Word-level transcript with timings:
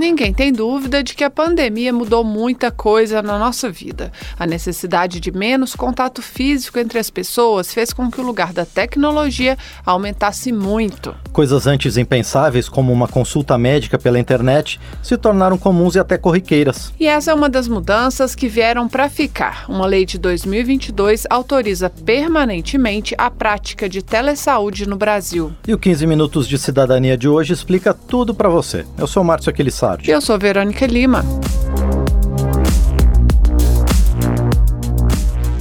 Ninguém 0.00 0.32
tem 0.32 0.50
dúvida 0.50 1.02
de 1.02 1.14
que 1.14 1.22
a 1.22 1.28
pandemia 1.28 1.92
mudou 1.92 2.24
muita 2.24 2.70
coisa 2.70 3.20
na 3.20 3.38
nossa 3.38 3.70
vida. 3.70 4.10
A 4.38 4.46
necessidade 4.46 5.20
de 5.20 5.30
menos 5.30 5.74
contato 5.74 6.22
físico 6.22 6.78
entre 6.78 6.98
as 6.98 7.10
pessoas 7.10 7.74
fez 7.74 7.92
com 7.92 8.10
que 8.10 8.18
o 8.18 8.24
lugar 8.24 8.50
da 8.50 8.64
tecnologia 8.64 9.58
aumentasse 9.84 10.52
muito. 10.52 11.14
Coisas 11.34 11.66
antes 11.66 11.98
impensáveis, 11.98 12.66
como 12.66 12.90
uma 12.90 13.06
consulta 13.06 13.58
médica 13.58 13.98
pela 13.98 14.18
internet, 14.18 14.80
se 15.02 15.18
tornaram 15.18 15.58
comuns 15.58 15.96
e 15.96 15.98
até 15.98 16.16
corriqueiras. 16.16 16.94
E 16.98 17.06
essa 17.06 17.32
é 17.32 17.34
uma 17.34 17.50
das 17.50 17.68
mudanças 17.68 18.34
que 18.34 18.48
vieram 18.48 18.88
para 18.88 19.10
ficar. 19.10 19.66
Uma 19.68 19.84
lei 19.84 20.06
de 20.06 20.16
2022 20.16 21.26
autoriza 21.28 21.90
permanentemente 21.90 23.14
a 23.18 23.30
prática 23.30 23.86
de 23.86 24.00
telesaúde 24.00 24.88
no 24.88 24.96
Brasil. 24.96 25.52
E 25.68 25.74
o 25.74 25.78
15 25.78 26.06
Minutos 26.06 26.48
de 26.48 26.56
Cidadania 26.56 27.18
de 27.18 27.28
hoje 27.28 27.52
explica 27.52 27.92
tudo 27.92 28.34
para 28.34 28.48
você. 28.48 28.86
Eu 28.96 29.06
sou 29.06 29.22
Márcio 29.22 29.50
Aquilissardi. 29.94 30.10
Eu 30.10 30.20
sou 30.20 30.38
Verônica 30.38 30.86
Lima. 30.86 31.24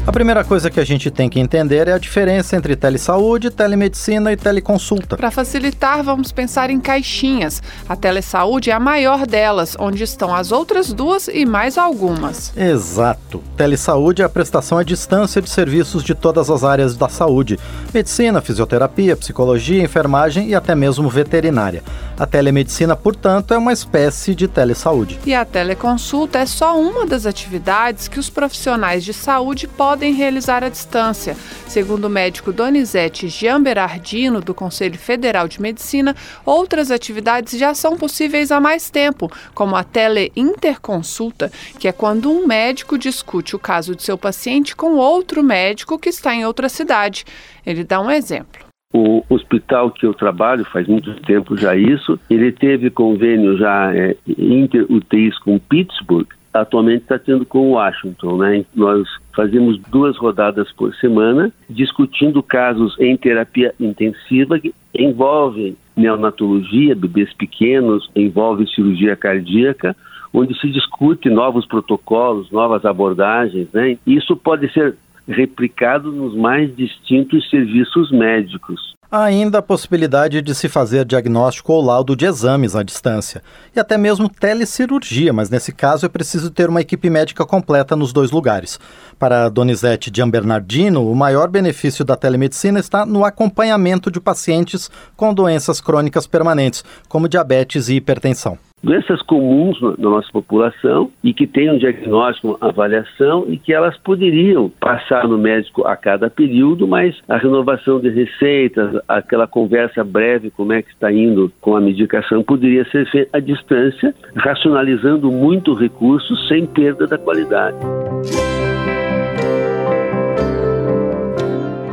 A 0.10 0.12
primeira 0.12 0.44
coisa 0.44 0.72
que 0.72 0.80
a 0.80 0.84
gente 0.84 1.12
tem 1.12 1.30
que 1.30 1.40
entender 1.40 1.88
é 1.88 1.94
a 1.94 2.00
diferença 2.00 2.56
entre 2.56 2.76
telesaúde, 2.76 3.52
telemedicina 3.52 4.34
e 4.34 4.36
teleconsulta. 4.36 5.16
Para 5.16 5.30
facilitar, 5.30 6.02
vamos 6.04 6.32
pensar 6.32 6.72
em 6.72 6.80
caixinhas. 6.80 7.62
A 7.88 7.96
telesaúde 7.96 8.72
é 8.72 8.74
a 8.74 8.80
maior 8.80 9.28
delas, 9.28 9.76
onde 9.78 10.04
estão 10.04 10.34
as 10.34 10.52
outras 10.52 10.92
duas 10.92 11.28
e 11.28 11.46
mais 11.46 11.78
algumas. 11.78 12.52
Exato. 12.58 13.44
Telesaúde 13.56 14.24
é 14.24 14.26
a 14.26 14.30
prestação 14.30 14.80
à 14.80 14.84
distância 14.84 15.44
de 15.44 15.50
serviços 15.50 16.04
de 16.04 16.16
todas 16.16 16.50
as 16.50 16.64
áreas 16.64 16.98
da 16.98 17.08
saúde: 17.08 17.60
medicina, 17.94 18.42
fisioterapia, 18.42 19.16
psicologia, 19.16 19.84
enfermagem 19.84 20.48
e 20.48 20.56
até 20.56 20.74
mesmo 20.74 21.08
veterinária. 21.08 21.84
A 22.18 22.26
telemedicina, 22.26 22.96
portanto, 22.96 23.54
é 23.54 23.58
uma 23.58 23.72
espécie 23.72 24.34
de 24.34 24.48
telesaúde. 24.48 25.20
E 25.24 25.36
a 25.36 25.46
teleconsulta 25.46 26.40
é 26.40 26.46
só 26.48 26.78
uma 26.78 27.06
das 27.06 27.28
atividades 27.28 28.08
que 28.10 28.20
os 28.20 28.30
profissionais 28.30 29.06
de 29.06 29.14
saúde 29.14 29.68
podem 29.68 29.99
realizar 30.08 30.64
à 30.64 30.70
distância. 30.70 31.36
Segundo 31.68 32.06
o 32.06 32.10
médico 32.10 32.52
Donizete 32.52 33.28
Jean 33.28 33.62
Berardino, 33.62 34.42
do 34.42 34.54
Conselho 34.54 34.98
Federal 34.98 35.48
de 35.48 35.62
Medicina, 35.62 36.16
outras 36.46 36.92
atividades 36.92 37.58
já 37.60 37.74
são 37.74 37.98
possíveis 37.98 38.52
há 38.52 38.60
mais 38.60 38.90
tempo, 38.90 39.32
como 39.54 39.76
a 39.76 39.84
teleinterconsulta, 39.84 41.52
que 41.78 41.88
é 41.88 41.92
quando 41.92 42.32
um 42.32 42.48
médico 42.48 42.98
discute 42.98 43.56
o 43.56 43.60
caso 43.60 43.96
de 43.96 44.04
seu 44.04 44.18
paciente 44.18 44.76
com 44.76 44.96
outro 44.96 45.44
médico 45.44 46.00
que 46.00 46.10
está 46.10 46.34
em 46.34 46.46
outra 46.46 46.70
cidade. 46.70 47.26
Ele 47.66 47.84
dá 47.84 48.00
um 48.02 48.10
exemplo. 48.10 48.70
O 48.92 49.24
hospital 49.30 49.92
que 49.92 50.04
eu 50.04 50.16
trabalho, 50.16 50.66
faz 50.66 50.88
muito 50.88 51.14
tempo 51.22 51.56
já 51.56 51.76
isso, 51.76 52.20
ele 52.28 52.52
teve 52.52 52.90
convênio 52.90 53.56
já 53.56 53.96
é, 53.96 54.16
inter-UTIs 54.28 55.38
com 55.40 55.60
Pittsburgh, 55.60 56.28
atualmente 56.54 57.04
está 57.04 57.20
tendo 57.20 57.46
com 57.46 57.72
Washington, 57.72 58.38
né? 58.38 58.66
Nós 58.76 59.08
fazemos 59.36 59.80
duas 59.90 60.18
rodadas 60.18 60.72
por 60.72 60.94
semana, 60.96 61.52
discutindo 61.70 62.42
casos 62.42 62.96
em 63.00 63.16
terapia 63.16 63.74
intensiva 63.80 64.60
que 64.60 64.74
envolvem 64.94 65.78
neonatologia, 65.96 66.96
bebês 66.96 67.32
pequenos, 67.34 68.10
envolve 68.16 68.68
cirurgia 68.68 69.16
cardíaca, 69.16 69.96
onde 70.34 70.58
se 70.60 70.70
discute 70.70 71.30
novos 71.30 71.66
protocolos, 71.66 72.52
novas 72.52 72.86
abordagens, 72.86 73.68
né? 73.74 73.98
Isso 74.06 74.36
pode 74.36 74.72
ser 74.72 74.96
replicado 75.30 76.12
nos 76.12 76.36
mais 76.36 76.76
distintos 76.76 77.50
serviços 77.50 78.12
médicos. 78.12 78.98
Há 79.12 79.24
ainda 79.24 79.58
a 79.58 79.62
possibilidade 79.64 80.40
de 80.40 80.54
se 80.54 80.70
fazer 80.70 81.04
diagnóstico 81.04 81.74
ou 81.74 81.84
laudo 81.84 82.16
de 82.16 82.26
exames 82.26 82.76
à 82.76 82.84
distância, 82.84 83.42
e 83.76 83.80
até 83.80 83.98
mesmo 83.98 84.30
telecirurgia, 84.30 85.34
mas 85.34 85.50
nesse 85.50 85.72
caso 85.72 86.06
é 86.06 86.10
preciso 86.10 86.52
ter 86.52 86.70
uma 86.70 86.82
equipe 86.82 87.10
médica 87.10 87.44
completa 87.44 87.96
nos 87.96 88.14
dois 88.14 88.30
lugares. 88.30 88.80
Para 89.18 89.50
Donizete 89.50 90.12
Gianbernardino, 90.14 91.12
o 91.12 91.16
maior 91.16 91.48
benefício 91.48 92.06
da 92.06 92.16
telemedicina 92.16 92.80
está 92.80 93.04
no 93.04 93.26
acompanhamento 93.26 94.12
de 94.12 94.20
pacientes 94.20 94.92
com 95.18 95.34
doenças 95.34 95.82
crônicas 95.82 96.28
permanentes, 96.28 96.84
como 97.08 97.28
diabetes 97.28 97.90
e 97.90 97.96
hipertensão 97.96 98.60
doenças 98.82 99.22
comuns 99.22 99.80
na 99.82 100.10
nossa 100.10 100.32
população 100.32 101.12
e 101.24 101.34
que 101.34 101.48
têm 101.48 101.72
um 101.72 101.78
diagnóstico, 101.78 102.50
uma 102.50 102.70
avaliação 102.70 103.46
e 103.48 103.58
que 103.58 103.74
elas 103.74 103.98
poderiam 103.98 104.70
passar 104.80 105.28
no 105.28 105.38
médico 105.38 105.86
a 105.86 105.96
cada 105.96 106.30
período, 106.30 106.88
mas 106.88 107.16
a 107.28 107.38
renovação 107.38 108.00
de 108.00 108.10
receitas, 108.10 109.02
aquela 109.08 109.48
conversa 109.48 110.04
breve, 110.04 110.52
como 110.52 110.74
é 110.74 110.82
que 110.82 110.90
está 110.92 111.12
indo 111.12 111.52
com 111.62 111.76
a 111.76 111.82
medicação, 111.82 112.44
poderia 112.44 112.86
ser 112.90 113.10
feita 113.10 113.38
à 113.38 113.40
distância, 113.40 114.14
racionalizando 114.36 115.32
muito 115.32 115.74
recursos 115.74 116.48
sem 116.48 116.66
perda 116.66 117.08
da 117.08 117.18
qualidade. 117.18 117.78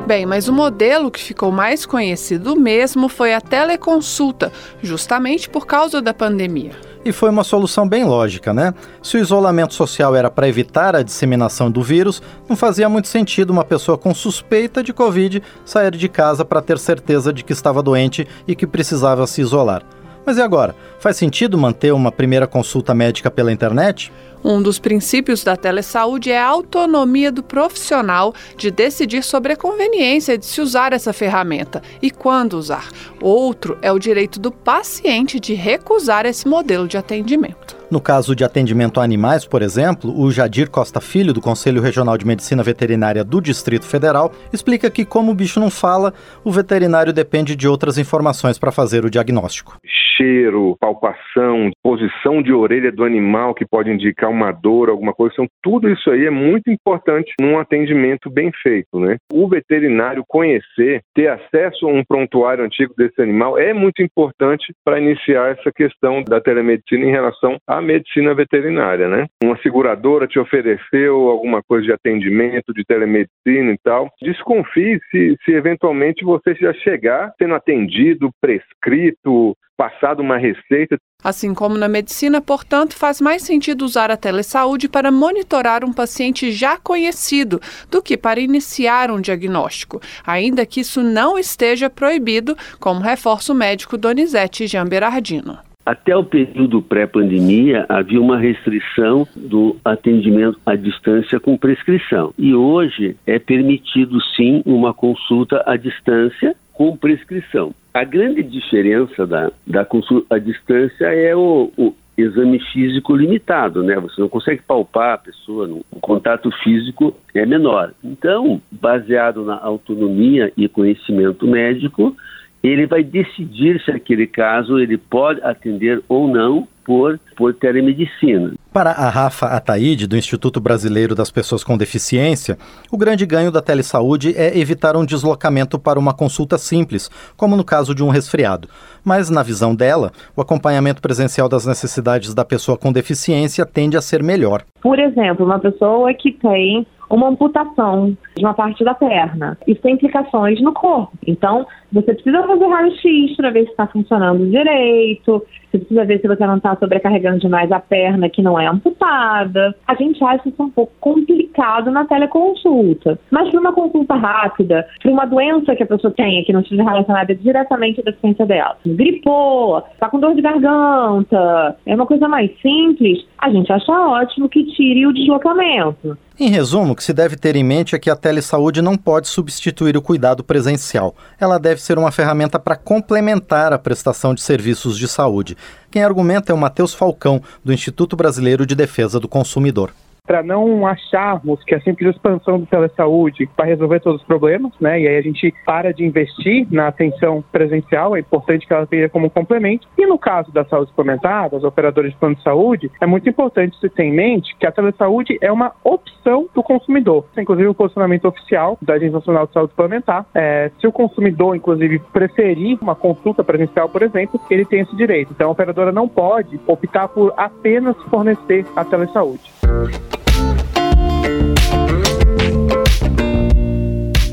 Bem, 0.07 0.25
mas 0.25 0.47
o 0.47 0.53
modelo 0.53 1.11
que 1.11 1.21
ficou 1.21 1.51
mais 1.51 1.85
conhecido 1.85 2.55
mesmo 2.55 3.09
foi 3.09 3.35
a 3.35 3.41
teleconsulta, 3.41 4.53
justamente 4.81 5.51
por 5.51 5.67
causa 5.67 6.01
da 6.01 6.15
pandemia. 6.15 6.71
E 7.05 7.11
foi 7.11 7.29
uma 7.29 7.43
solução 7.43 7.89
bem 7.89 8.05
lógica, 8.05 8.53
né? 8.53 8.73
Se 9.03 9.17
o 9.17 9.21
isolamento 9.21 9.75
social 9.75 10.15
era 10.15 10.31
para 10.31 10.49
evitar 10.49 10.95
a 10.95 11.03
disseminação 11.03 11.73
do 11.73 11.83
vírus, 11.83 12.23
não 12.49 12.55
fazia 12.55 12.89
muito 12.89 13.09
sentido 13.09 13.51
uma 13.51 13.65
pessoa 13.65 13.99
com 13.99 14.15
suspeita 14.15 14.81
de 14.81 14.93
Covid 14.93 15.43
sair 15.65 15.91
de 15.97 16.09
casa 16.09 16.45
para 16.45 16.63
ter 16.63 16.79
certeza 16.79 17.33
de 17.33 17.43
que 17.43 17.53
estava 17.53 17.83
doente 17.83 18.29
e 18.47 18.55
que 18.55 18.67
precisava 18.67 19.27
se 19.27 19.41
isolar. 19.41 19.83
Mas 20.25 20.39
e 20.39 20.43
agora? 20.43 20.75
Faz 21.01 21.17
sentido 21.17 21.59
manter 21.59 21.93
uma 21.93 22.13
primeira 22.13 22.47
consulta 22.47 22.95
médica 22.95 23.31
pela 23.31 23.53
internet? 23.53 24.13
Um 24.49 24.63
dos 24.63 24.79
princípios 24.79 25.43
da 25.43 25.57
telesaúde 25.57 26.31
é 26.31 26.39
a 26.39 26.47
autonomia 26.47 27.33
do 27.33 27.43
profissional 27.43 28.33
de 28.57 28.71
decidir 28.71 29.25
sobre 29.25 29.55
a 29.55 29.57
conveniência 29.57 30.39
de 30.39 30.47
se 30.47 30.61
usar 30.61 30.93
essa 30.93 31.13
ferramenta 31.13 31.83
e 32.01 32.13
quando 32.13 32.53
usar. 32.53 32.89
Outro 33.21 33.77
é 33.83 33.91
o 33.91 33.99
direito 33.99 34.39
do 34.39 34.53
paciente 34.53 35.41
de 35.41 35.53
recusar 35.53 36.27
esse 36.27 36.47
modelo 36.47 36.87
de 36.87 36.97
atendimento. 36.97 37.77
No 37.89 38.01
caso 38.01 38.35
de 38.35 38.43
atendimento 38.43 39.01
a 39.01 39.05
animais, 39.05 39.47
por 39.47 39.63
exemplo, 39.63 40.13
o 40.17 40.29
Jadir 40.31 40.69
Costa 40.69 41.01
Filho, 41.01 41.33
do 41.33 41.41
Conselho 41.41 41.81
Regional 41.81 42.19
de 42.19 42.27
Medicina 42.27 42.61
Veterinária 42.61 43.23
do 43.23 43.41
Distrito 43.41 43.87
Federal, 43.87 44.33
explica 44.53 44.91
que, 44.91 45.05
como 45.05 45.31
o 45.31 45.35
bicho 45.35 45.61
não 45.61 45.71
fala, 45.71 46.13
o 46.45 46.51
veterinário 46.51 47.13
depende 47.13 47.55
de 47.55 47.69
outras 47.69 47.97
informações 47.97 48.59
para 48.59 48.73
fazer 48.73 49.05
o 49.05 49.11
diagnóstico. 49.11 49.79
Cheiro, 50.17 50.77
palpação, 50.81 51.71
posição 51.81 52.43
de 52.43 52.53
orelha 52.53 52.91
do 52.91 53.05
animal 53.05 53.55
que 53.55 53.65
pode 53.65 53.89
indicar 53.89 54.31
uma 54.37 54.53
dor, 54.53 54.89
alguma 54.89 55.13
coisa. 55.13 55.35
Então, 55.35 55.49
tudo 55.63 55.89
isso 55.89 56.11
aí 56.11 56.27
é 56.27 56.31
muito 56.31 56.71
importante 56.71 57.33
num 57.41 57.59
atendimento 57.59 58.31
bem 58.31 58.53
feito, 58.63 59.01
né? 59.01 59.17
O 59.33 59.49
veterinário 59.49 60.25
conhecer, 60.29 61.01
ter 61.15 61.29
acesso 61.29 61.87
a 61.87 61.93
um 61.93 62.05
prontuário 62.05 62.65
antigo 62.65 62.95
desse 62.97 63.21
animal 63.21 63.59
é 63.59 63.73
muito 63.73 64.03
importante 64.03 64.73
para 64.85 65.01
iniciar 65.01 65.57
essa 65.59 65.73
questão 65.73 66.23
da 66.23 66.41
telemedicina 66.41 67.05
em 67.05 67.11
relação 67.11 67.57
à 67.67 67.81
medicina 67.81 68.35
veterinária, 68.35 69.09
né? 69.09 69.27
Uma 69.43 69.57
seguradora 69.59 70.27
te 70.27 70.39
ofereceu 70.39 71.29
alguma 71.29 71.63
coisa 71.63 71.87
de 71.87 71.93
atendimento, 71.93 72.73
de 72.73 72.85
telemedicina 72.85 73.73
e 73.73 73.79
tal. 73.83 74.11
Desconfie 74.23 75.01
se, 75.11 75.37
se 75.45 75.53
eventualmente 75.53 76.25
você 76.25 76.55
já 76.55 76.73
chegar 76.75 77.33
sendo 77.39 77.55
atendido, 77.55 78.31
prescrito, 78.41 79.57
passado 79.77 80.21
uma 80.21 80.39
receita. 80.39 80.97
Assim 81.23 81.53
como 81.55 81.77
na 81.77 81.89
medicina, 81.89 82.41
portanto, 82.41 82.97
faz 82.97 83.21
mais 83.21 83.43
sentido 83.43 83.85
usar 83.85 84.11
a 84.11 84.17
telesaúde 84.17 84.89
para 84.89 85.11
monitorar 85.11 85.85
um 85.85 85.93
paciente 85.93 86.51
já 86.53 86.79
conhecido 86.79 87.61
do 87.91 88.03
que 88.03 88.17
para 88.17 88.41
iniciar 88.41 89.11
um 89.11 89.21
diagnóstico, 89.21 90.01
ainda 90.27 90.65
que 90.65 90.81
isso 90.81 91.03
não 91.03 91.39
esteja 91.39 91.91
proibido, 91.91 92.57
como 92.79 93.01
reforça 93.01 93.53
o 93.53 93.57
médico 93.57 93.99
Donizete 93.99 94.67
Jean 94.67 94.87
Berardino. 94.87 95.59
Até 95.85 96.17
o 96.17 96.25
período 96.25 96.83
pré-pandemia, 96.83 97.87
havia 97.89 98.21
uma 98.21 98.37
restrição 98.37 99.27
do 99.37 99.77
atendimento 99.85 100.59
à 100.67 100.75
distância 100.75 101.39
com 101.39 101.57
prescrição. 101.57 102.35
E 102.37 102.53
hoje 102.53 103.17
é 103.25 103.39
permitido, 103.39 104.21
sim, 104.35 104.63
uma 104.67 104.93
consulta 104.93 105.63
à 105.65 105.77
distância 105.77 106.57
com 106.73 106.97
prescrição. 106.97 107.73
A 107.97 108.05
grande 108.05 108.43
diferença 108.43 109.27
da, 109.27 109.51
da 109.67 109.83
consulta 109.83 110.35
à 110.35 110.39
distância 110.39 111.07
é 111.07 111.35
o, 111.35 111.73
o 111.79 111.95
exame 112.15 112.61
físico 112.71 113.17
limitado, 113.17 113.83
né? 113.83 113.99
Você 113.99 114.21
não 114.21 114.29
consegue 114.29 114.61
palpar 114.61 115.15
a 115.15 115.19
pessoa, 115.19 115.67
o 115.91 115.99
contato 115.99 116.51
físico 116.63 117.17
é 117.35 117.47
menor. 117.47 117.95
Então, 118.05 118.61
baseado 118.71 119.47
na 119.47 119.59
autonomia 119.59 120.53
e 120.59 120.69
conhecimento 120.69 121.47
médico, 121.47 122.15
ele 122.63 122.85
vai 122.85 123.03
decidir 123.03 123.81
se 123.83 123.91
aquele 123.91 124.27
caso 124.27 124.79
ele 124.79 124.99
pode 124.99 125.41
atender 125.43 126.03
ou 126.07 126.29
não 126.29 126.69
por, 126.85 127.19
por 127.35 127.55
telemedicina. 127.55 128.53
Para 128.77 128.91
a 128.91 129.09
Rafa 129.09 129.47
Ataíde, 129.47 130.07
do 130.07 130.19
Instituto 130.19 130.61
Brasileiro 130.61 131.15
das 131.15 131.31
Pessoas 131.31 131.65
com 131.65 131.79
Deficiência, 131.79 132.59
o 132.93 132.99
grande 132.99 133.25
ganho 133.25 133.51
da 133.51 133.63
telesaúde 133.63 134.35
é 134.37 134.59
evitar 134.59 134.99
um 134.99 135.07
deslocamento 135.07 135.79
para 135.79 135.99
uma 135.99 136.13
consulta 136.13 136.59
simples, 136.59 137.11
como 137.39 137.57
no 137.57 137.65
caso 137.65 137.95
de 137.95 138.05
um 138.05 138.11
resfriado. 138.11 138.69
Mas, 139.03 139.31
na 139.31 139.43
visão 139.43 139.75
dela, 139.75 140.13
o 140.37 140.43
acompanhamento 140.43 141.01
presencial 141.01 141.49
das 141.49 141.65
necessidades 141.65 142.35
da 142.35 142.45
pessoa 142.45 142.77
com 142.77 142.93
deficiência 142.93 143.65
tende 143.65 143.97
a 143.97 144.03
ser 144.03 144.23
melhor. 144.23 144.63
Por 144.83 144.99
exemplo, 144.99 145.47
uma 145.47 145.59
pessoa 145.59 146.13
que 146.13 146.33
tem 146.33 146.87
uma 147.09 147.29
amputação 147.29 148.17
de 148.37 148.45
uma 148.45 148.53
parte 148.53 148.85
da 148.85 148.95
perna. 148.95 149.57
Isso 149.67 149.81
tem 149.81 149.95
implicações 149.95 150.61
no 150.61 150.73
corpo. 150.73 151.13
Então, 151.27 151.67
você 151.93 152.15
precisa 152.15 152.43
fazer 152.43 152.67
raio-x 152.67 153.37
para 153.37 153.51
ver 153.51 153.65
se 153.65 153.71
está 153.71 153.87
funcionando 153.87 154.51
direito, 154.51 155.43
você 155.71 155.79
precisa 155.79 156.05
ver 156.05 156.21
se 156.21 156.29
você 156.29 156.47
não 156.47 156.57
está 156.57 156.77
sobrecarregando 156.77 157.41
demais 157.41 157.71
a 157.71 157.81
perna 157.81 158.29
que 158.29 158.43
não 158.43 158.59
é 158.59 158.67
amputada. 158.67 159.75
A 159.87 159.95
gente 159.95 160.23
acha 160.25 160.49
isso 160.49 160.63
um 160.63 160.71
pouco 160.71 160.93
complicado 161.01 161.91
na 161.91 162.05
teleconsulta. 162.05 163.19
Mas 163.31 163.51
para 163.51 163.61
uma 163.61 163.73
consulta 163.73 164.15
rápida, 164.15 164.87
para 165.03 165.11
uma 165.11 165.27
doença 165.27 165.77
que 165.77 165.83
a 165.83 165.87
pessoa 165.87 166.13
tenha 166.13 166.45
que 166.45 166.53
não 166.53 166.61
esteja 166.61 166.83
relacionada 166.83 167.35
diretamente 167.35 168.01
à 168.01 168.05
deficiência 168.05 168.47
dela, 168.47 168.77
gripou, 168.85 169.83
está 169.93 170.09
com 170.09 170.21
dor 170.21 170.35
de 170.35 170.43
garganta, 170.43 171.77
é 171.85 171.95
uma 171.95 172.07
coisa 172.07 172.29
mais 172.29 172.51
simples, 172.61 173.25
a 173.39 173.51
gente 173.51 173.73
acha 173.73 173.93
ótimo 173.93 174.49
que 174.49 174.65
tire 174.65 175.07
o 175.07 175.13
deslocamento. 175.13 176.17
Em 176.39 176.51
resumo, 176.51 176.93
o 176.93 176.97
que 176.97 177.03
se 177.03 177.15
deve 177.15 177.35
ter 177.35 177.57
em 177.57 177.65
mente 177.65 177.95
é 177.95 177.99
que 177.99 178.11
a 178.11 178.17
telesaúde 178.17 178.83
não 178.83 178.95
pode 178.95 179.27
substituir 179.27 179.97
o 179.97 180.03
cuidado 180.03 180.45
presencial. 180.45 181.15
Ela 181.41 181.59
deve 181.59 181.76
ser 181.81 181.99
uma 181.99 182.11
ferramenta 182.11 182.59
para 182.59 182.77
complementar 182.77 183.73
a 183.73 183.79
prestação 183.79 184.35
de 184.35 184.41
serviços 184.41 184.99
de 184.99 185.09
saúde. 185.09 185.57
Quem 185.91 186.03
argumenta 186.03 186.53
é 186.53 186.55
o 186.55 186.59
Matheus 186.59 186.95
Falcão, 186.95 187.43
do 187.65 187.73
Instituto 187.73 188.17
Brasileiro 188.17 188.67
de 188.67 188.75
Defesa 188.75 189.21
do 189.21 189.29
Consumidor 189.29 189.93
para 190.27 190.43
não 190.43 190.87
acharmos 190.87 191.63
que 191.65 191.75
a 191.75 191.81
simples 191.81 192.15
expansão 192.15 192.59
do 192.59 192.67
telesaúde 192.67 193.49
vai 193.57 193.69
resolver 193.69 194.01
todos 194.01 194.21
os 194.21 194.27
problemas, 194.27 194.73
né? 194.81 195.01
E 195.01 195.09
aí 195.09 195.17
a 195.17 195.23
gente 195.23 195.55
para 195.65 195.93
de 195.93 196.05
investir 196.05 196.67
na 196.71 196.89
atenção 196.89 197.43
presencial, 197.53 198.17
é 198.17 198.21
importante 198.21 198.67
que 198.67 198.73
ela 198.73 198.87
venha 198.91 199.09
como 199.09 199.31
complemento. 199.31 199.89
E 199.97 200.07
no 200.07 200.19
caso 200.19 200.53
da 200.53 200.65
saúde 200.65 200.91
suplementar, 200.91 201.51
das 201.51 201.65
operadoras 201.65 202.11
de 202.11 202.17
plano 202.17 202.35
de 202.35 202.43
saúde, 202.43 202.91
é 203.01 203.07
muito 203.07 203.29
importante 203.29 203.79
se 203.79 203.89
ter 203.89 204.05
em 204.05 204.13
mente 204.13 204.55
que 204.59 204.67
a 204.67 204.73
telesaúde 204.73 205.39
é 205.41 205.51
uma 205.51 205.73
opção 205.85 206.49
do 206.55 206.63
consumidor. 206.63 207.25
Inclusive 207.37 207.69
o 207.69 207.75
posicionamento 207.75 208.27
oficial 208.27 208.79
da 208.83 208.95
Agência 208.95 209.15
Nacional 209.15 209.47
de 209.47 209.53
Saúde 209.53 209.71
Suplementar, 209.71 210.27
é, 210.35 210.71
se 210.81 210.87
o 210.87 210.93
consumidor, 210.93 211.55
inclusive, 211.57 211.99
preferir 212.13 212.79
uma 212.81 212.95
consulta 212.95 213.45
presencial, 213.45 213.89
por 213.89 214.03
exemplo, 214.03 214.41
ele 214.51 214.65
tem 214.65 214.81
esse 214.81 214.97
direito. 214.97 215.33
Então 215.33 215.49
a 215.49 215.53
operadora 215.53 215.93
não 215.93 216.09
pode 216.09 216.61
optar 216.67 217.09
por 217.09 217.33
apenas 217.37 217.97
fornecer 218.05 218.67
a 218.75 218.85
telesaúde. 218.85 219.43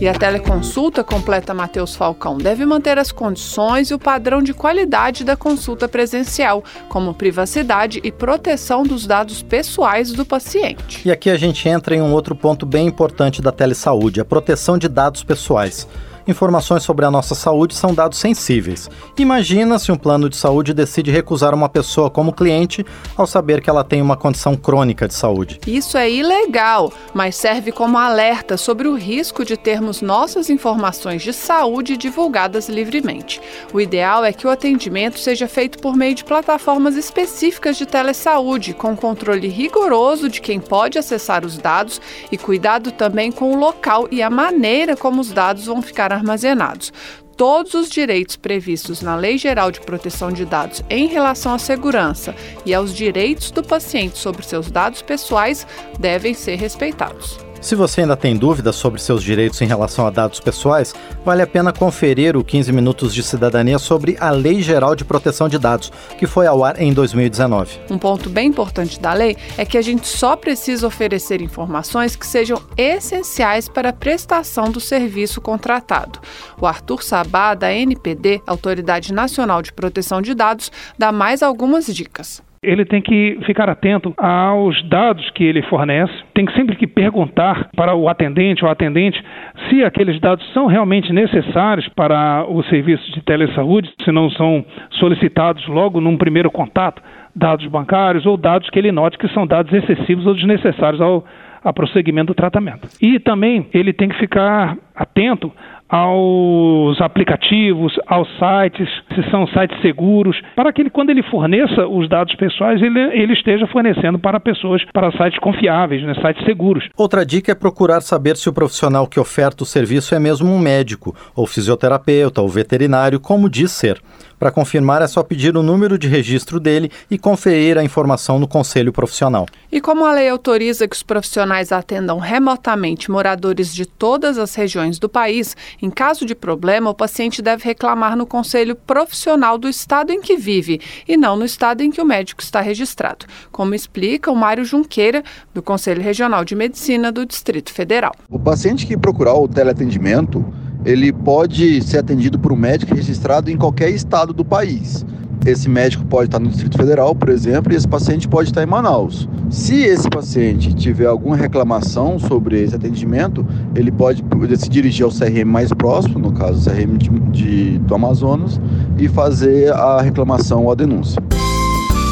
E 0.03 0.07
a 0.09 0.13
teleconsulta, 0.13 1.01
completa 1.01 1.53
Matheus 1.53 1.95
Falcão, 1.95 2.37
deve 2.37 2.65
manter 2.65 2.99
as 2.99 3.09
condições 3.09 3.89
e 3.89 3.93
o 3.93 3.97
padrão 3.97 4.43
de 4.43 4.53
qualidade 4.53 5.23
da 5.23 5.37
consulta 5.37 5.87
presencial, 5.87 6.61
como 6.89 7.13
privacidade 7.13 8.01
e 8.03 8.11
proteção 8.11 8.83
dos 8.83 9.07
dados 9.07 9.41
pessoais 9.41 10.11
do 10.11 10.25
paciente. 10.25 11.07
E 11.07 11.09
aqui 11.09 11.29
a 11.29 11.37
gente 11.37 11.69
entra 11.69 11.95
em 11.95 12.01
um 12.01 12.11
outro 12.11 12.35
ponto 12.35 12.65
bem 12.65 12.85
importante 12.85 13.41
da 13.41 13.53
telesaúde, 13.53 14.19
a 14.19 14.25
proteção 14.25 14.77
de 14.77 14.89
dados 14.89 15.23
pessoais 15.23 15.87
informações 16.27 16.83
sobre 16.83 17.05
a 17.05 17.11
nossa 17.11 17.35
saúde 17.35 17.75
são 17.75 17.93
dados 17.93 18.17
sensíveis. 18.17 18.89
Imagina 19.17 19.77
se 19.77 19.91
um 19.91 19.97
plano 19.97 20.29
de 20.29 20.37
saúde 20.37 20.73
decide 20.73 21.11
recusar 21.11 21.53
uma 21.53 21.67
pessoa 21.67 22.09
como 22.09 22.33
cliente 22.33 22.85
ao 23.17 23.27
saber 23.27 23.61
que 23.61 23.69
ela 23.69 23.83
tem 23.83 24.01
uma 24.01 24.15
condição 24.15 24.55
crônica 24.55 25.07
de 25.07 25.13
saúde. 25.13 25.59
Isso 25.67 25.97
é 25.97 26.09
ilegal, 26.09 26.91
mas 27.13 27.35
serve 27.35 27.71
como 27.71 27.97
alerta 27.97 28.57
sobre 28.57 28.87
o 28.87 28.95
risco 28.95 29.43
de 29.43 29.57
termos 29.57 30.01
nossas 30.01 30.49
informações 30.49 31.21
de 31.21 31.33
saúde 31.33 31.97
divulgadas 31.97 32.69
livremente. 32.69 33.41
O 33.73 33.81
ideal 33.81 34.23
é 34.23 34.31
que 34.31 34.47
o 34.47 34.49
atendimento 34.49 35.19
seja 35.19 35.47
feito 35.47 35.79
por 35.79 35.95
meio 35.95 36.15
de 36.15 36.23
plataformas 36.23 36.95
específicas 36.95 37.77
de 37.77 37.85
telesaúde, 37.85 38.73
com 38.73 38.95
controle 38.95 39.47
rigoroso 39.47 40.29
de 40.29 40.41
quem 40.41 40.59
pode 40.59 40.97
acessar 40.97 41.45
os 41.45 41.57
dados 41.57 41.99
e 42.31 42.37
cuidado 42.37 42.91
também 42.91 43.31
com 43.31 43.53
o 43.53 43.59
local 43.59 44.07
e 44.09 44.21
a 44.21 44.29
maneira 44.29 44.95
como 44.95 45.19
os 45.19 45.31
dados 45.31 45.65
vão 45.65 45.81
ficar 45.81 46.12
armazenados. 46.13 46.93
Todos 47.35 47.73
os 47.73 47.89
direitos 47.89 48.35
previstos 48.35 49.01
na 49.01 49.15
Lei 49.15 49.37
Geral 49.37 49.71
de 49.71 49.81
Proteção 49.81 50.31
de 50.31 50.45
Dados 50.45 50.83
em 50.89 51.07
relação 51.07 51.53
à 51.53 51.59
segurança 51.59 52.35
e 52.65 52.73
aos 52.73 52.93
direitos 52.93 53.49
do 53.49 53.63
paciente 53.63 54.17
sobre 54.17 54.45
seus 54.45 54.69
dados 54.69 55.01
pessoais 55.01 55.65
devem 55.99 56.33
ser 56.33 56.55
respeitados. 56.55 57.39
Se 57.63 57.75
você 57.75 58.01
ainda 58.01 58.17
tem 58.17 58.35
dúvidas 58.35 58.75
sobre 58.75 58.99
seus 58.99 59.23
direitos 59.23 59.61
em 59.61 59.65
relação 59.65 60.05
a 60.05 60.09
dados 60.09 60.41
pessoais, 60.41 60.93
vale 61.23 61.41
a 61.41 61.47
pena 61.47 61.71
conferir 61.71 62.35
o 62.35 62.43
15 62.43 62.73
Minutos 62.73 63.13
de 63.13 63.23
Cidadania 63.23 63.79
sobre 63.79 64.17
a 64.19 64.31
Lei 64.31 64.61
Geral 64.61 64.97
de 64.97 65.05
Proteção 65.05 65.47
de 65.47 65.57
Dados, 65.57 65.89
que 66.17 66.27
foi 66.27 66.45
ao 66.45 66.61
ar 66.61 66.77
em 66.81 66.91
2019. 66.91 67.79
Um 67.89 67.97
ponto 67.97 68.29
bem 68.29 68.49
importante 68.49 68.99
da 68.99 69.13
lei 69.13 69.37
é 69.57 69.63
que 69.63 69.77
a 69.77 69.81
gente 69.81 70.05
só 70.05 70.35
precisa 70.35 70.85
oferecer 70.85 71.41
informações 71.41 72.17
que 72.17 72.27
sejam 72.27 72.61
essenciais 72.75 73.69
para 73.69 73.89
a 73.89 73.93
prestação 73.93 74.69
do 74.69 74.81
serviço 74.81 75.39
contratado. 75.39 76.19
O 76.59 76.67
Arthur 76.67 77.01
Sabá, 77.01 77.53
da 77.53 77.71
NPD, 77.71 78.41
Autoridade 78.45 79.13
Nacional 79.13 79.61
de 79.61 79.71
Proteção 79.71 80.21
de 80.21 80.33
Dados, 80.33 80.69
dá 80.99 81.13
mais 81.13 81.41
algumas 81.41 81.85
dicas 81.85 82.41
ele 82.63 82.85
tem 82.85 83.01
que 83.01 83.37
ficar 83.45 83.69
atento 83.69 84.13
aos 84.17 84.81
dados 84.87 85.29
que 85.31 85.43
ele 85.43 85.61
fornece, 85.63 86.13
tem 86.33 86.45
que 86.45 86.53
sempre 86.53 86.75
que 86.75 86.87
perguntar 86.87 87.69
para 87.75 87.93
o 87.93 88.07
atendente 88.07 88.63
ou 88.63 88.71
atendente 88.71 89.23
se 89.69 89.83
aqueles 89.83 90.19
dados 90.19 90.45
são 90.53 90.65
realmente 90.65 91.11
necessários 91.11 91.87
para 91.89 92.45
o 92.47 92.63
serviço 92.63 93.11
de 93.11 93.21
telesaúde, 93.21 93.93
se 94.03 94.11
não 94.11 94.29
são 94.31 94.65
solicitados 94.91 95.67
logo 95.67 95.99
num 95.99 96.17
primeiro 96.17 96.49
contato, 96.49 97.01
dados 97.35 97.65
bancários 97.67 98.25
ou 98.25 98.37
dados 98.37 98.69
que 98.69 98.79
ele 98.79 98.91
note 98.91 99.17
que 99.17 99.27
são 99.29 99.45
dados 99.45 99.71
excessivos 99.73 100.25
ou 100.25 100.33
desnecessários 100.33 101.01
ao, 101.01 101.25
ao 101.63 101.73
prosseguimento 101.73 102.27
do 102.27 102.35
tratamento. 102.35 102.87
E 103.01 103.19
também 103.19 103.67
ele 103.73 103.91
tem 103.91 104.09
que 104.09 104.17
ficar 104.17 104.77
atento 104.95 105.51
aos 105.89 106.99
aplicativos, 107.01 107.93
aos 108.07 108.27
sites, 108.39 108.89
se 109.13 109.29
são 109.29 109.45
sites 109.47 109.79
seguros, 109.81 110.39
para 110.55 110.73
que 110.73 110.81
ele, 110.81 110.89
quando 110.89 111.09
ele 111.09 111.23
forneça 111.23 111.87
os 111.87 112.09
dados 112.09 112.35
pessoais, 112.35 112.81
ele, 112.81 112.99
ele 112.99 113.33
esteja 113.33 113.67
fornecendo 113.67 114.17
para 114.17 114.39
pessoas, 114.39 114.83
para 114.91 115.11
sites 115.11 115.39
confiáveis, 115.39 116.03
né, 116.03 116.13
sites 116.15 116.43
seguros. 116.45 116.87
Outra 116.97 117.25
dica 117.25 117.51
é 117.51 117.55
procurar 117.55 118.01
saber 118.01 118.35
se 118.37 118.49
o 118.49 118.53
profissional 118.53 119.07
que 119.07 119.19
oferta 119.19 119.63
o 119.63 119.67
serviço 119.67 120.15
é 120.15 120.19
mesmo 120.19 120.51
um 120.51 120.59
médico, 120.59 121.15
ou 121.35 121.45
fisioterapeuta, 121.45 122.41
ou 122.41 122.49
veterinário, 122.49 123.19
como 123.19 123.49
diz 123.49 123.71
ser. 123.71 124.01
Para 124.43 124.51
confirmar, 124.51 125.01
é 125.01 125.07
só 125.07 125.23
pedir 125.23 125.55
o 125.55 125.63
número 125.63 125.97
de 125.97 126.07
registro 126.09 126.59
dele 126.59 126.91
e 127.09 127.17
conferir 127.17 127.77
a 127.77 127.83
informação 127.83 128.37
no 128.37 128.45
conselho 128.45 128.91
profissional. 128.91 129.45
E 129.71 129.79
como 129.79 130.05
a 130.05 130.11
lei 130.11 130.27
autoriza 130.27 130.85
que 130.85 130.95
os 130.97 131.01
profissionais 131.01 131.71
atendam 131.71 132.19
remotamente 132.19 133.09
moradores 133.09 133.73
de 133.73 133.85
todas 133.85 134.37
as 134.37 134.53
regiões 134.53 134.99
do 134.99 135.07
país, 135.07 135.55
em 135.83 135.89
caso 135.89 136.25
de 136.25 136.33
problema, 136.33 136.89
o 136.89 136.95
paciente 136.95 137.41
deve 137.41 137.65
reclamar 137.65 138.15
no 138.15 138.25
conselho 138.25 138.73
profissional 138.73 139.57
do 139.57 139.67
estado 139.67 140.13
em 140.13 140.21
que 140.21 140.37
vive 140.37 140.79
e 141.05 141.17
não 141.17 141.35
no 141.35 141.43
estado 141.43 141.81
em 141.81 141.91
que 141.91 141.99
o 141.99 142.05
médico 142.05 142.41
está 142.41 142.61
registrado, 142.61 143.25
como 143.51 143.75
explica 143.75 144.31
o 144.31 144.35
Mário 144.35 144.63
Junqueira, 144.63 145.21
do 145.53 145.61
Conselho 145.61 146.01
Regional 146.01 146.45
de 146.45 146.55
Medicina 146.55 147.11
do 147.11 147.25
Distrito 147.25 147.73
Federal. 147.73 148.13
O 148.29 148.39
paciente 148.39 148.87
que 148.87 148.95
procurar 148.95 149.33
o 149.33 149.45
teleatendimento 149.45 150.45
ele 150.85 151.11
pode 151.11 151.81
ser 151.81 151.97
atendido 151.97 152.39
por 152.39 152.53
um 152.53 152.57
médico 152.57 152.95
registrado 152.95 153.51
em 153.51 153.57
qualquer 153.57 153.89
estado 153.89 154.31
do 154.31 154.45
país. 154.45 155.05
Esse 155.45 155.69
médico 155.69 156.05
pode 156.05 156.27
estar 156.27 156.39
no 156.39 156.47
Distrito 156.49 156.77
Federal, 156.77 157.13
por 157.13 157.29
exemplo, 157.29 157.73
e 157.73 157.75
esse 157.75 157.87
paciente 157.87 158.27
pode 158.27 158.49
estar 158.49 158.63
em 158.63 158.65
Manaus. 158.65 159.27
Se 159.49 159.83
esse 159.83 160.09
paciente 160.09 160.73
tiver 160.73 161.05
alguma 161.05 161.35
reclamação 161.35 162.17
sobre 162.17 162.61
esse 162.61 162.75
atendimento, 162.75 163.45
ele 163.75 163.91
pode 163.91 164.23
se 164.57 164.69
dirigir 164.69 165.05
ao 165.05 165.11
CRM 165.11 165.45
mais 165.45 165.69
próximo, 165.73 166.19
no 166.19 166.31
caso 166.31 166.69
o 166.69 166.73
CRM 166.73 166.97
de, 166.97 167.09
de, 167.09 167.79
do 167.79 167.95
Amazonas, 167.95 168.59
e 168.97 169.07
fazer 169.09 169.73
a 169.73 170.01
reclamação 170.01 170.63
ou 170.63 170.71
a 170.71 170.75
denúncia. 170.75 171.21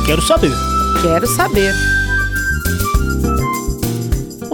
Quero 0.05 0.21
saber. 0.21 0.51
Quero 1.01 1.27
saber 1.27 1.73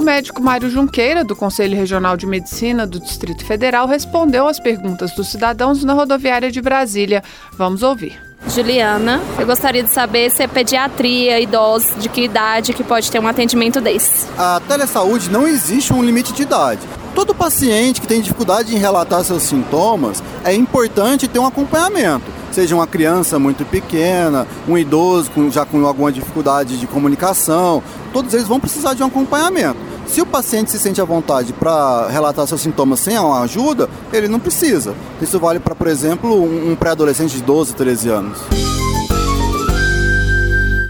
médico 0.08 0.42
Mário 0.42 0.70
Junqueira, 0.70 1.26
do 1.26 1.36
Conselho 1.36 1.76
Regional 1.76 2.16
de 2.16 2.26
Medicina 2.26 2.88
do 2.88 2.98
Distrito 2.98 3.44
Federal, 3.44 3.86
respondeu 3.86 4.48
às 4.48 4.58
perguntas 4.58 5.12
dos 5.12 5.28
cidadãos 5.28 5.84
na 5.84 5.92
rodoviária 5.92 6.50
de 6.50 6.62
Brasília. 6.62 7.22
Vamos 7.58 7.84
ouvir. 7.84 8.27
Juliana, 8.46 9.22
eu 9.40 9.46
gostaria 9.46 9.84
de 9.84 9.92
saber 9.92 10.30
se 10.30 10.44
é 10.44 10.48
pediatria, 10.48 11.40
idosos, 11.40 11.96
de 11.98 12.08
que 12.08 12.22
idade 12.22 12.74
que 12.74 12.84
pode 12.84 13.10
ter 13.12 13.20
um 13.20 13.28
atendimento 13.28 13.82
desse. 13.82 14.28
A 14.38 14.62
telesaúde 14.68 15.30
não 15.30 15.48
existe 15.48 15.92
um 15.94 16.04
limite 16.04 16.34
de 16.34 16.44
idade. 16.44 16.82
Todo 17.16 17.34
paciente 17.34 18.00
que 18.00 18.08
tem 18.08 18.22
dificuldade 18.22 18.76
em 18.76 18.78
relatar 18.78 19.24
seus 19.24 19.44
sintomas, 19.44 20.24
é 20.44 20.54
importante 20.54 21.28
ter 21.28 21.40
um 21.40 21.48
acompanhamento. 21.48 22.26
Seja 22.52 22.76
uma 22.76 22.88
criança 22.88 23.40
muito 23.40 23.66
pequena, 23.66 24.48
um 24.68 24.78
idoso 24.78 25.32
com, 25.32 25.50
já 25.52 25.66
com 25.66 25.86
alguma 25.86 26.12
dificuldade 26.12 26.78
de 26.78 26.88
comunicação, 26.88 27.84
todos 28.14 28.34
eles 28.34 28.48
vão 28.48 28.60
precisar 28.60 28.94
de 28.94 29.04
um 29.04 29.08
acompanhamento. 29.08 29.87
Se 30.08 30.22
o 30.22 30.26
paciente 30.26 30.72
se 30.72 30.80
sente 30.80 31.02
à 31.02 31.06
vontade 31.06 31.54
para 31.54 32.08
relatar 32.08 32.48
seus 32.48 32.62
sintomas 32.62 33.00
sem 33.00 33.18
uma 33.18 33.42
ajuda, 33.42 33.90
ele 34.12 34.28
não 34.28 34.40
precisa. 34.40 34.96
Isso 35.22 35.40
vale 35.40 35.60
para, 35.60 35.76
por 35.76 35.88
exemplo, 35.88 36.34
um 36.44 36.76
pré-adolescente 36.76 37.36
de 37.36 37.44
12, 37.44 37.76
13 37.76 38.10
anos 38.10 38.40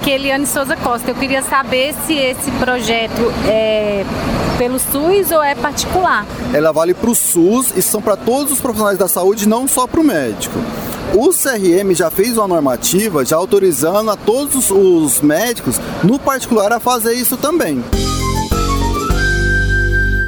aqui 0.08 0.12
Eliane 0.12 0.48
Souza 0.48 0.78
Costa. 0.78 1.12
Eu 1.12 1.16
queria 1.16 1.42
saber 1.42 1.94
se 2.06 2.14
esse 2.14 2.50
projeto 2.52 3.34
é 3.46 4.06
pelo 4.58 4.80
SUS 4.80 5.32
ou 5.32 5.44
é 5.44 5.54
particular. 5.54 6.26
Ela 6.54 6.72
vale 6.72 6.94
para 6.94 7.10
o 7.10 7.16
SUS 7.16 7.74
e 7.76 7.82
são 7.82 8.02
para 8.02 8.16
todos 8.16 8.54
os 8.54 8.62
profissionais 8.62 8.98
da 8.98 9.10
saúde, 9.10 9.48
não 9.48 9.68
só 9.68 9.86
para 9.86 10.00
o 10.00 10.04
médico. 10.04 10.58
O 11.14 11.30
CRM 11.30 11.94
já 11.94 12.10
fez 12.10 12.38
uma 12.38 12.48
normativa 12.48 13.26
já 13.26 13.36
autorizando 13.36 14.10
a 14.10 14.16
todos 14.16 14.72
os 14.72 15.20
médicos, 15.22 15.80
no 16.04 16.18
particular, 16.18 16.72
a 16.72 16.80
fazer 16.80 17.14
isso 17.14 17.36
também. 17.36 17.84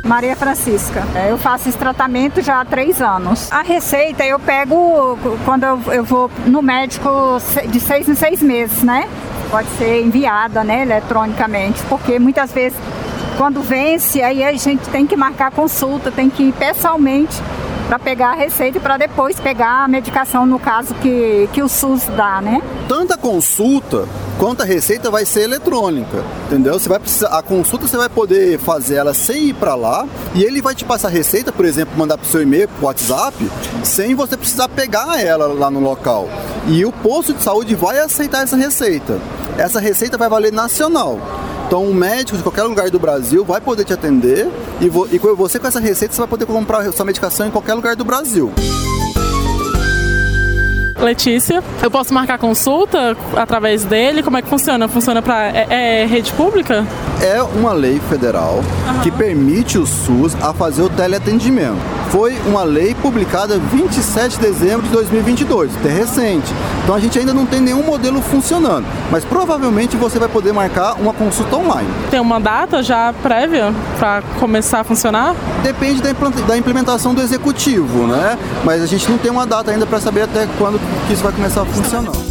Maria 0.10 0.36
Francisca. 0.36 1.04
Eu 1.30 1.38
faço 1.38 1.70
esse 1.70 1.78
tratamento 1.78 2.42
já 2.42 2.62
há 2.62 2.66
três 2.66 3.00
anos. 3.00 3.52
A 3.52 3.62
receita 3.62 4.26
eu 4.26 4.40
pego 4.40 5.20
quando 5.46 5.64
eu, 5.64 6.04
vou 6.04 6.32
no 6.48 6.64
médico 6.64 7.38
de 7.68 7.80
seis 7.80 8.10
em 8.10 8.16
seis 8.16 8.42
meses, 8.42 8.82
né? 8.82 9.08
pode 9.52 9.68
ser 9.78 10.02
enviada 10.04 10.64
né, 10.64 10.84
eletronicamente, 10.84 11.82
porque 11.90 12.20
muitas 12.20 12.52
vezes 12.52 12.78
quando 13.38 13.62
vence, 13.62 14.22
aí 14.22 14.44
a 14.44 14.52
gente 14.54 14.88
tem 14.90 15.08
que 15.08 15.16
marcar 15.16 15.52
consulta, 15.52 16.12
tem 16.12 16.30
que 16.30 16.44
ir 16.44 16.54
pessoalmente 16.54 17.42
para 17.90 17.98
pegar 17.98 18.34
a 18.34 18.36
receita 18.36 18.78
e 18.78 18.80
para 18.80 18.98
depois 18.98 19.40
pegar 19.40 19.86
a 19.86 19.88
medicação 19.88 20.46
no 20.46 20.60
caso 20.60 20.94
que, 20.94 21.50
que 21.52 21.64
o 21.64 21.68
SUS 21.68 22.04
dá, 22.16 22.40
né? 22.40 22.62
Tanto 22.88 23.14
a 23.14 23.18
consulta 23.18 24.08
quanto 24.38 24.62
a 24.62 24.66
receita 24.66 25.10
vai 25.10 25.26
ser 25.26 25.42
eletrônica, 25.42 26.24
entendeu? 26.46 26.80
Você 26.80 26.88
vai 26.88 27.00
precisar, 27.00 27.30
a 27.30 27.42
consulta 27.42 27.88
você 27.88 27.98
vai 27.98 28.08
poder 28.08 28.60
fazer 28.60 28.98
ela 28.98 29.12
sem 29.12 29.46
ir 29.46 29.54
para 29.56 29.74
lá 29.74 30.08
e 30.36 30.44
ele 30.44 30.62
vai 30.62 30.76
te 30.76 30.86
passar 30.86 31.08
a 31.08 31.12
receita, 31.12 31.52
por 31.52 31.66
exemplo, 31.66 31.98
mandar 31.98 32.20
para 32.20 32.28
o 32.28 32.30
seu 32.30 32.44
e-mail, 32.44 32.68
pro 32.68 32.86
WhatsApp, 32.86 33.36
sem 33.84 34.14
você 34.14 34.38
precisar 34.38 34.70
pegar 34.70 35.20
ela 35.20 35.48
lá 35.48 35.72
no 35.72 35.80
local. 35.80 36.30
E 36.68 36.86
o 36.86 36.92
posto 36.92 37.34
de 37.34 37.42
saúde 37.42 37.74
vai 37.74 37.98
aceitar 37.98 38.44
essa 38.44 38.56
receita. 38.56 39.20
Essa 39.58 39.80
receita 39.80 40.16
vai 40.16 40.30
valer 40.30 40.54
nacional. 40.54 41.20
Então, 41.70 41.86
um 41.86 41.94
médico 41.94 42.36
de 42.36 42.42
qualquer 42.42 42.64
lugar 42.64 42.90
do 42.90 42.98
Brasil 42.98 43.46
vai 43.46 43.62
poder 43.62 43.86
te 43.86 43.94
atender 43.94 44.50
e, 44.82 44.90
vo 44.90 45.08
e 45.12 45.20
você 45.20 45.60
com 45.60 45.68
essa 45.68 45.80
receita 45.80 46.16
você 46.16 46.20
vai 46.20 46.28
poder 46.28 46.48
comprar 46.48 46.92
sua 46.92 47.06
medicação 47.06 47.46
em 47.46 47.52
qualquer 47.52 47.76
lugar 47.76 47.96
do 47.96 48.04
Brasil. 48.04 48.52
Letícia. 51.00 51.64
Eu 51.84 51.92
posso 51.92 52.12
marcar 52.12 52.40
consulta 52.40 53.16
através 53.36 53.84
dele? 53.84 54.24
Como 54.24 54.36
é 54.36 54.42
que 54.42 54.50
funciona? 54.50 54.88
Funciona 54.88 55.22
para 55.22 55.50
é, 55.56 56.02
é, 56.02 56.06
rede 56.08 56.34
pública? 56.34 56.88
É 57.22 57.40
uma 57.44 57.72
lei 57.72 58.02
federal 58.10 58.56
uhum. 58.56 59.02
que 59.04 59.12
permite 59.12 59.78
o 59.78 59.86
SUS 59.86 60.34
a 60.42 60.52
fazer 60.52 60.82
o 60.82 60.90
teleatendimento 60.90 61.99
foi 62.10 62.38
uma 62.46 62.64
lei 62.64 62.96
publicada 62.96 63.58
27 63.58 64.38
de 64.38 64.40
dezembro 64.40 64.84
de 64.84 64.90
2022, 64.90 65.76
até 65.78 65.90
recente. 65.90 66.52
Então 66.84 66.96
a 66.96 67.00
gente 67.00 67.18
ainda 67.18 67.34
não 67.34 67.46
tem 67.46 67.62
nenhum 67.62 67.84
modelo 67.84 68.22
funcionando, 68.22 68.86
mas 69.12 69.24
provavelmente 69.24 69.96
você 69.96 70.18
vai 70.18 70.28
poder 70.28 70.52
marcar 70.52 70.94
uma 70.94 71.14
consulta 71.14 71.56
online. 71.56 71.90
Tem 72.10 72.20
uma 72.20 72.40
data 72.40 72.82
já 72.82 73.14
prévia 73.22 73.74
para 73.98 74.22
começar 74.40 74.82
a 74.82 74.84
funcionar? 74.84 75.36
Depende 75.64 76.02
da 76.02 76.58
implementação 76.58 77.14
do 77.14 77.22
executivo, 77.22 78.08
né? 78.08 78.38
Mas 78.64 78.82
a 78.82 78.86
gente 78.86 79.10
não 79.10 79.18
tem 79.18 79.32
uma 79.32 79.46
data 79.46 79.72
ainda 79.72 79.86
para 79.86 80.00
saber 80.00 80.24
até 80.24 80.48
quando 80.58 80.80
que 81.08 81.14
isso 81.14 81.24
vai 81.24 81.32
começar 81.32 81.62
a 81.62 81.66
funcionar 81.66 82.29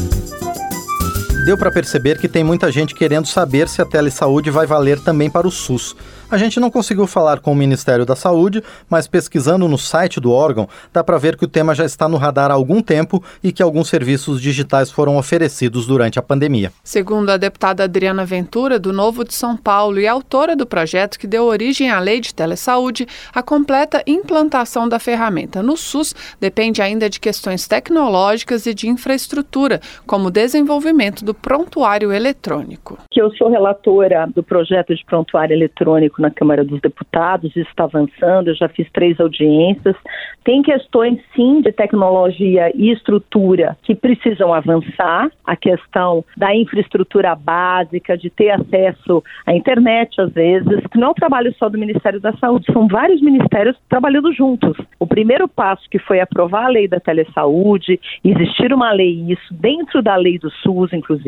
deu 1.49 1.57
para 1.57 1.71
perceber 1.71 2.19
que 2.19 2.29
tem 2.29 2.45
muita 2.45 2.71
gente 2.71 2.95
querendo 2.95 3.27
saber 3.27 3.71
se 3.71 3.81
a 3.81 3.87
telesaúde 3.87 4.51
vai 4.51 4.67
valer 4.67 5.01
também 5.01 5.31
para 5.31 5.49
o 5.49 5.51
SUS. 5.51 5.97
A 6.31 6.37
gente 6.37 6.61
não 6.61 6.71
conseguiu 6.71 7.07
falar 7.07 7.41
com 7.41 7.51
o 7.51 7.57
Ministério 7.57 8.05
da 8.05 8.15
Saúde, 8.15 8.63
mas 8.87 9.09
pesquisando 9.09 9.67
no 9.67 9.79
site 9.79 10.21
do 10.21 10.31
órgão, 10.31 10.69
dá 10.93 11.03
para 11.03 11.17
ver 11.17 11.39
que 11.39 11.47
o 11.47 11.49
tema 11.49 11.75
já 11.75 11.87
está 11.87 12.07
no 12.07 12.19
radar 12.19 12.51
há 12.51 12.55
algum 12.55 12.83
tempo 12.83 13.25
e 13.43 13.51
que 13.51 13.63
alguns 13.63 13.89
serviços 13.89 14.43
digitais 14.43 14.91
foram 14.91 15.17
oferecidos 15.17 15.87
durante 15.87 16.19
a 16.19 16.23
pandemia. 16.23 16.71
Segundo 16.85 17.31
a 17.31 17.39
deputada 17.39 17.85
Adriana 17.85 18.27
Ventura, 18.27 18.79
do 18.79 18.93
Novo 18.93 19.25
de 19.25 19.33
São 19.33 19.57
Paulo 19.57 19.99
e 19.99 20.07
autora 20.07 20.55
do 20.55 20.67
projeto 20.67 21.19
que 21.19 21.27
deu 21.27 21.45
origem 21.45 21.91
à 21.91 21.99
Lei 21.99 22.21
de 22.21 22.35
Telesaúde, 22.35 23.09
a 23.35 23.43
completa 23.43 24.03
implantação 24.07 24.87
da 24.87 24.99
ferramenta 24.99 25.63
no 25.63 25.79
SUS 25.79 26.15
depende 26.39 26.83
ainda 26.83 27.09
de 27.09 27.19
questões 27.19 27.67
tecnológicas 27.67 28.67
e 28.67 28.75
de 28.75 28.87
infraestrutura, 28.87 29.81
como 30.07 30.29
o 30.29 30.31
desenvolvimento 30.31 31.25
do 31.25 31.38
prontuário 31.41 32.13
eletrônico. 32.13 32.99
Eu 33.15 33.31
sou 33.33 33.49
relatora 33.49 34.27
do 34.35 34.43
projeto 34.43 34.95
de 34.95 35.05
prontuário 35.05 35.55
eletrônico 35.55 36.21
na 36.21 36.31
Câmara 36.31 36.65
dos 36.65 36.81
Deputados, 36.81 37.51
isso 37.57 37.69
está 37.69 37.85
avançando, 37.85 38.49
eu 38.49 38.55
já 38.55 38.69
fiz 38.69 38.87
três 38.93 39.19
audiências. 39.21 39.97
Tem 40.45 40.63
questões, 40.63 41.19
sim, 41.35 41.61
de 41.61 41.73
tecnologia 41.73 42.71
e 42.75 42.91
estrutura 42.91 43.77
que 43.83 43.95
precisam 43.95 44.53
avançar, 44.53 45.31
a 45.45 45.57
questão 45.57 46.25
da 46.37 46.55
infraestrutura 46.55 47.35
básica, 47.35 48.17
de 48.17 48.31
ter 48.31 48.51
acesso 48.51 49.23
à 49.47 49.55
internet, 49.55 50.21
às 50.21 50.33
vezes, 50.33 50.87
que 50.91 50.99
não 50.99 51.09
é 51.09 51.11
um 51.11 51.15
trabalho 51.15 51.55
só 51.59 51.69
do 51.69 51.79
Ministério 51.79 52.21
da 52.21 52.33
Saúde, 52.35 52.73
são 52.73 52.87
vários 52.89 53.21
ministérios 53.21 53.77
trabalhando 53.89 54.33
juntos. 54.33 54.77
O 54.99 55.07
primeiro 55.07 55.49
passo 55.49 55.89
que 55.91 55.99
foi 55.99 56.21
aprovar 56.21 56.67
a 56.67 56.69
lei 56.69 56.89
da 56.89 57.01
telesaúde, 57.01 58.01
existir 58.25 58.73
uma 58.73 58.93
lei 58.93 59.33
isso 59.33 59.53
dentro 59.53 60.03
da 60.03 60.17
lei 60.17 60.39
do 60.39 60.51
SUS, 60.51 60.93
inclusive, 60.93 61.28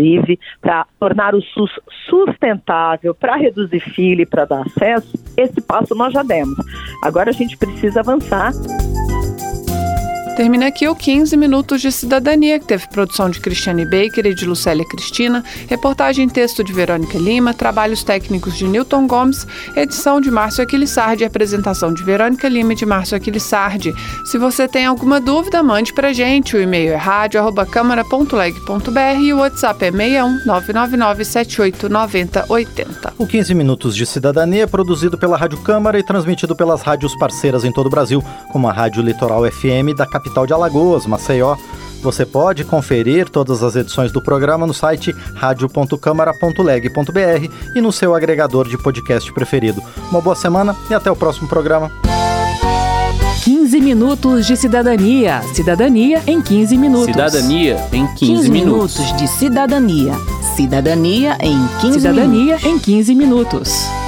para 0.61 0.87
tornar 0.99 1.35
o 1.35 1.43
SUS 1.43 1.71
sustentável, 2.09 3.15
para 3.15 3.37
reduzir 3.37 3.81
fila 3.81 4.23
e 4.23 4.27
para 4.27 4.45
dar 4.45 4.63
acesso, 4.63 5.19
esse 5.37 5.61
passo 5.61 5.95
nós 5.95 6.13
já 6.13 6.23
demos. 6.23 6.57
Agora 7.03 7.31
a 7.31 7.33
gente 7.33 7.57
precisa 7.57 8.01
avançar. 8.01 8.53
Termina 10.41 10.69
aqui 10.69 10.89
o 10.89 10.97
15 10.97 11.37
Minutos 11.37 11.83
de 11.83 11.93
Cidadania, 11.93 12.59
que 12.59 12.65
teve 12.65 12.89
produção 12.89 13.29
de 13.29 13.39
Cristiane 13.39 13.85
Baker 13.85 14.25
e 14.25 14.33
de 14.33 14.47
Lucélia 14.47 14.89
Cristina, 14.89 15.45
reportagem 15.69 16.27
e 16.27 16.31
texto 16.31 16.65
de 16.65 16.73
Verônica 16.73 17.19
Lima, 17.19 17.53
trabalhos 17.53 18.03
técnicos 18.03 18.57
de 18.57 18.67
Newton 18.67 19.07
Gomes, 19.07 19.47
edição 19.77 20.19
de 20.19 20.31
Márcio 20.31 20.65
Aquilissardi 20.65 21.25
e 21.25 21.27
apresentação 21.27 21.93
de 21.93 22.03
Verônica 22.03 22.49
Lima 22.49 22.73
e 22.73 22.75
de 22.75 22.87
Márcio 22.87 23.19
Aquilissardi. 23.19 23.93
Se 24.25 24.39
você 24.39 24.67
tem 24.67 24.87
alguma 24.87 25.21
dúvida, 25.21 25.63
mande 25.63 25.93
pra 25.93 26.11
gente. 26.11 26.57
O 26.57 26.63
e-mail 26.63 26.95
é 26.95 26.97
rádio.câmara.leg.br 26.97 29.21
e 29.21 29.35
o 29.35 29.41
WhatsApp 29.41 29.85
é 29.85 29.93
61 29.93 30.47
999 30.47 31.23
789080. 31.23 33.13
O 33.19 33.27
15 33.27 33.55
Minutos 33.55 33.95
de 33.95 34.07
Cidadania 34.07 34.63
é 34.63 34.67
produzido 34.67 35.19
pela 35.19 35.37
Rádio 35.37 35.59
Câmara 35.59 35.99
e 35.99 36.03
transmitido 36.03 36.57
pelas 36.57 36.81
rádios 36.81 37.15
parceiras 37.17 37.63
em 37.63 37.71
todo 37.71 37.89
o 37.89 37.91
Brasil, 37.91 38.25
como 38.51 38.67
a 38.67 38.73
Rádio 38.73 39.03
Litoral 39.03 39.45
FM 39.45 39.95
da 39.95 40.07
capital 40.07 40.30
capital 40.31 40.47
de 40.47 40.53
Alagoas, 40.53 41.07
Maceió. 41.07 41.57
Você 42.03 42.25
pode 42.25 42.65
conferir 42.65 43.29
todas 43.29 43.63
as 43.63 43.77
edições 43.77 44.11
do 44.11 44.23
programa 44.23 44.67
no 44.67 44.73
site 44.73 45.15
radio.câmara.leg.br 45.35 47.53
e 47.75 47.81
no 47.81 47.93
seu 47.93 48.15
agregador 48.15 48.67
de 48.67 48.79
podcast 48.79 49.31
preferido. 49.33 49.83
Uma 50.11 50.23
boa 50.23 50.35
semana 50.35 50.75
e 50.89 50.95
até 50.95 51.11
o 51.11 51.17
próximo 51.17 51.47
programa. 51.47 51.91
15 53.45 53.81
minutos 53.81 54.47
de 54.47 54.57
cidadania. 54.57 55.43
Cidadania 55.55 56.23
em 56.27 56.41
15 56.41 56.77
minutos. 56.79 57.07
Cidadania 57.07 57.77
em 57.93 58.07
15, 58.07 58.19
15 58.19 58.51
minutos. 58.51 58.99
minutos 58.99 59.17
de 59.19 59.29
cidadania. 59.29 60.15
Cidadania 60.57 61.37
em 61.41 61.59
15 61.81 62.01
Cidadania 62.01 62.57
minutos. 62.57 62.65
em 62.65 62.79
15 62.79 63.15
minutos. 63.15 64.00